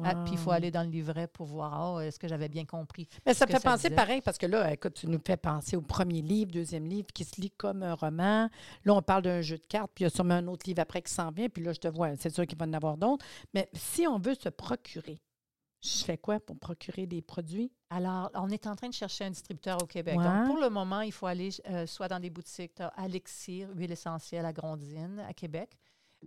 [0.05, 2.64] Ah, puis il faut aller dans le livret pour voir, oh, est-ce que j'avais bien
[2.64, 3.09] compris.
[3.27, 6.23] Mais ça fait penser pareil, parce que là, écoute, tu nous fais penser au premier
[6.23, 8.49] livre, deuxième livre, qui se lit comme un roman.
[8.85, 10.81] Là, on parle d'un jeu de cartes, puis il y a sûrement un autre livre
[10.81, 12.97] après qui s'en vient, puis là, je te vois, c'est sûr qu'il va en avoir
[12.97, 13.25] d'autres.
[13.53, 15.21] Mais si on veut se procurer,
[15.83, 17.73] je fais quoi pour procurer des produits?
[17.88, 20.16] Alors, on est en train de chercher un distributeur au Québec.
[20.16, 23.69] Donc, pour le moment, il faut aller euh, soit dans des boutiques, tu as Alexir,
[23.75, 25.79] huile essentielle à Grondine, à Québec.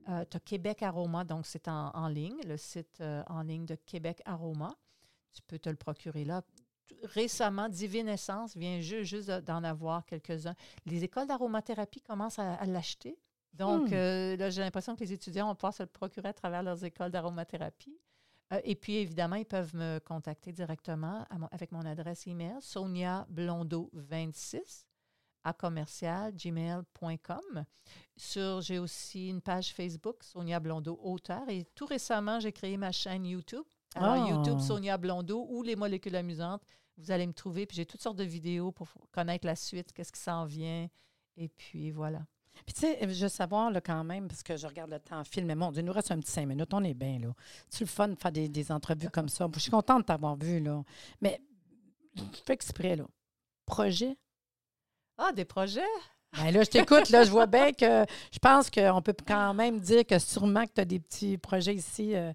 [0.09, 3.75] Euh, tu as Québec Aroma, donc c'est en, ligne, le site euh, en ligne de
[3.75, 4.73] Québec Aroma.
[5.33, 6.41] Tu peux te le procurer là.
[7.03, 10.55] Récemment, Divine Essence vient juste, d'en avoir quelques-uns.
[10.85, 13.17] Les écoles d'aromathérapie commencent à, l'acheter.
[13.53, 14.35] Donc, hmm.
[14.35, 17.11] là, j'ai l'impression que les étudiants vont pouvoir se le procurer à travers leurs écoles
[17.11, 17.97] d'aromathérapie.
[18.53, 23.89] Euh, et puis, évidemment, ils peuvent me contacter directement avec mon adresse email, Sonia Blondeau
[23.93, 24.87] 26
[25.43, 27.65] à commercial gmail.com.
[28.15, 31.47] Sur, j'ai aussi une page Facebook, Sonia Blondeau, auteur.
[31.49, 33.65] Et tout récemment, j'ai créé ma chaîne YouTube.
[33.95, 34.63] Alors, YouTube, ah!
[34.63, 36.63] Sonia Blondeau ou Les molécules amusantes.
[36.97, 37.65] Vous allez me trouver.
[37.65, 40.87] Puis j'ai toutes sortes de vidéos pour connaître la suite, qu'est-ce qui s'en vient.
[41.35, 42.25] Et puis voilà.
[42.65, 45.23] Puis, tu sais, je veux savoir là, quand même, parce que je regarde le temps
[45.23, 47.29] film, mais mon Dieu, il nous reste un petit cinq minutes, on est bien, là.
[47.69, 49.47] C'est le fun de faire des, entrevues comme ça.
[49.53, 50.83] Je suis contente de t'avoir vu, là.
[51.21, 51.41] Mais,
[52.15, 53.05] je fais exprès, là.
[53.65, 54.17] Projet?
[55.17, 55.81] Ah, des projets?
[56.35, 59.79] Ben là, je t'écoute, là, je vois bien que je pense qu'on peut quand même
[59.79, 62.33] dire que sûrement que tu as des petits projets ici euh,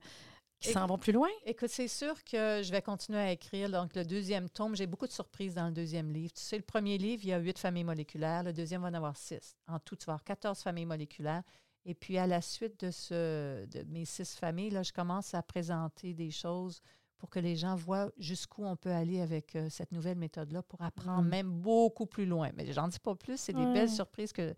[0.60, 1.28] qui s'en vont plus loin?
[1.44, 3.70] Écoute, c'est sûr que je vais continuer à écrire.
[3.70, 6.32] Donc, le deuxième tome, j'ai beaucoup de surprises dans le deuxième livre.
[6.32, 8.42] Tu sais, le premier livre, il y a huit familles moléculaires.
[8.42, 9.56] Le deuxième va en avoir six.
[9.68, 11.42] En tout, tu vas avoir 14 familles moléculaires.
[11.84, 15.42] Et puis, à la suite de, ce, de mes six familles, là, je commence à
[15.42, 16.80] présenter des choses
[17.18, 20.82] pour que les gens voient jusqu'où on peut aller avec euh, cette nouvelle méthode-là pour
[20.82, 21.28] apprendre mm.
[21.28, 22.50] même beaucoup plus loin.
[22.54, 24.54] Mais j'en dis pas plus, c'est des belles surprises que...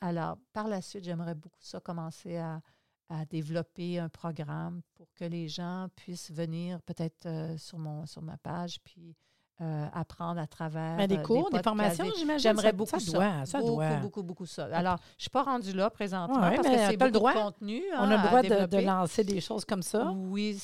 [0.00, 2.60] alors, par la suite, j'aimerais beaucoup ça commencer à,
[3.08, 8.22] à développer un programme pour que les gens puissent venir peut-être euh, sur, mon, sur
[8.22, 9.14] ma page, puis
[9.60, 10.96] euh, apprendre à travers.
[10.96, 12.38] Mais des euh, cours, des, formations, j'imagine.
[12.38, 13.12] J'aimerais beaucoup ça.
[13.12, 13.96] Doit, ça beaucoup, doit.
[13.96, 14.64] beaucoup, beaucoup, ça.
[14.72, 17.34] Alors, je ne suis pas rendue là présentement parce que c'est beaucoup le droit.
[17.34, 17.82] de contenu.
[17.96, 20.10] On a le hein, droit de, de, lancer des choses comme ça.
[20.10, 20.58] Oui,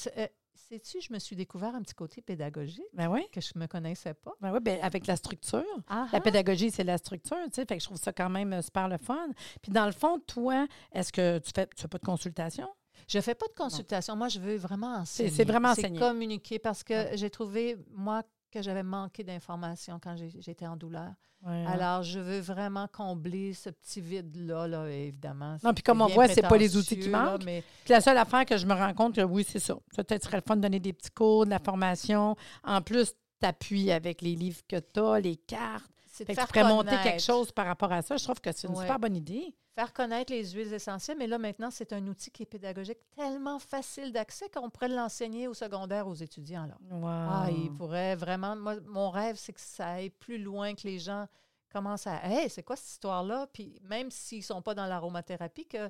[0.68, 3.26] Sais-tu, je me suis découvert un petit côté pédagogique ben oui.
[3.32, 4.32] que je ne me connaissais pas.
[4.40, 5.64] Ben oui, ben avec la structure.
[6.12, 7.64] La pédagogie, c'est la structure, tu sais.
[7.64, 9.28] Fait que je trouve ça quand même super le fun.
[9.62, 12.68] Puis dans le fond, toi, est-ce que tu fais, tu fais pas de consultation?
[13.06, 14.16] Je ne fais pas de consultation.
[14.16, 15.30] Moi, je veux vraiment enseigner.
[15.30, 15.98] C'est vraiment enseigner.
[15.98, 21.12] Communiquer parce que j'ai trouvé, moi, que j'avais manqué d'informations quand j'étais en douleur.
[21.44, 21.66] Hein.
[21.66, 25.56] Alors, je veux vraiment combler ce petit vide-là, là, évidemment.
[25.62, 27.44] Non, puis comme on voit, c'est pas les outils qui manquent.
[27.44, 27.62] mais...
[27.84, 29.76] Puis la seule affaire que je me rends compte, que oui, c'est ça.
[29.94, 32.36] Peut-être serait le fun de donner des petits cours, de la formation.
[32.64, 35.90] En plus, t'appuies avec les livres que tu as, les cartes.
[36.18, 38.16] C'est de faire tu pourrais monter quelque chose par rapport à ça.
[38.16, 39.54] Je trouve que c'est une super bonne idée.
[39.76, 43.60] Faire connaître les huiles essentielles, mais là, maintenant, c'est un outil qui est pédagogique tellement
[43.60, 46.66] facile d'accès qu'on pourrait l'enseigner au secondaire aux étudiants.
[46.66, 46.76] Là.
[47.04, 48.56] Ah, il pourrait vraiment.
[48.56, 51.26] Moi, mon rêve, c'est que ça aille plus loin, que les gens
[51.72, 52.24] commencent à.
[52.24, 53.46] Hey, c'est quoi cette histoire-là?
[53.52, 55.88] Puis même s'ils ne sont pas dans l'aromathérapie, que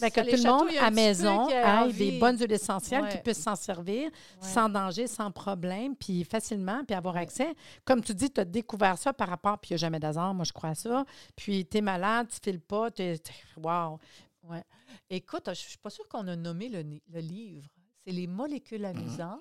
[0.00, 3.56] ben, que tout le monde à maison ait des bonnes huiles essentielles qui puissent s'en
[3.56, 4.10] servir
[4.40, 7.54] sans danger, sans problème, puis facilement, puis avoir accès.
[7.84, 10.34] Comme tu dis, tu as découvert ça par rapport, puis il n'y a jamais d'hasard,
[10.34, 11.04] moi je crois à ça.
[11.34, 13.20] Puis tu es malade, tu ne files pas, tu es.
[13.56, 13.98] Wow!
[14.44, 14.62] Ouais.
[15.10, 17.68] Écoute, je ne suis pas sûre qu'on a nommé le, le livre.
[18.04, 18.96] C'est les molécules mhm.
[18.96, 19.40] amusantes.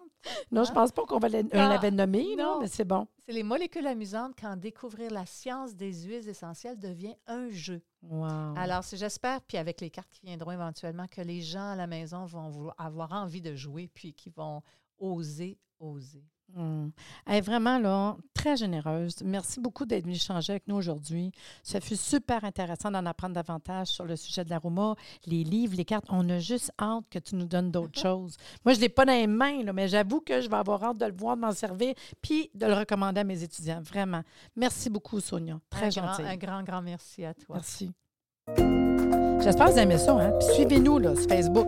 [0.51, 0.81] Non, je ne hein?
[0.81, 3.07] pense pas qu'on l'avait nommé, non, mais c'est bon.
[3.25, 7.81] C'est les molécules amusantes quand découvrir la science des huiles essentielles devient un jeu.
[8.03, 8.55] Wow.
[8.55, 12.25] Alors, j'espère, puis avec les cartes qui viendront éventuellement, que les gens à la maison
[12.25, 14.61] vont avoir envie de jouer, puis qu'ils vont
[14.99, 16.23] oser, oser.
[16.53, 16.89] Mmh.
[17.25, 19.15] Elle est vraiment là, très généreuse.
[19.23, 21.31] Merci beaucoup d'être venue échanger avec nous aujourd'hui.
[21.63, 25.85] Ça fut super intéressant d'en apprendre davantage sur le sujet de l'aroma, les livres, les
[25.85, 26.05] cartes.
[26.09, 28.37] On a juste hâte que tu nous donnes d'autres choses.
[28.63, 30.83] Moi, je ne l'ai pas dans les mains, là, mais j'avoue que je vais avoir
[30.83, 33.81] hâte de le voir, de m'en servir, puis de le recommander à mes étudiants.
[33.81, 34.21] Vraiment.
[34.55, 35.59] Merci beaucoup, Sonia.
[35.69, 36.21] Très gentil.
[36.21, 37.55] Un grand, grand merci à toi.
[37.55, 37.91] Merci.
[39.41, 40.13] J'espère que vous aimez ça.
[40.13, 40.39] Hein?
[40.55, 41.67] suivez-nous là, sur Facebook.